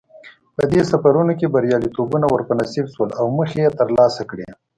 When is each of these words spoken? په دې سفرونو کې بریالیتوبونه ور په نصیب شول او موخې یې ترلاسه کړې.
په 0.55 0.63
دې 0.71 0.81
سفرونو 0.91 1.33
کې 1.39 1.51
بریالیتوبونه 1.53 2.25
ور 2.29 2.41
په 2.47 2.53
نصیب 2.59 2.85
شول 2.93 3.09
او 3.19 3.25
موخې 3.35 3.59
یې 3.63 3.75
ترلاسه 3.79 4.21
کړې. 4.29 4.45